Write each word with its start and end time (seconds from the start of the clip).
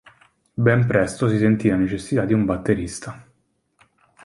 Ben 0.67 0.87
presto 0.87 1.27
si 1.29 1.37
sentì 1.37 1.69
la 1.69 1.75
necessità 1.75 2.25
di 2.25 2.33
un 2.33 2.43
batterista. 2.43 3.23